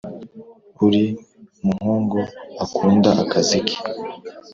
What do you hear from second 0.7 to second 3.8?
uri muhungu akunda akazi ke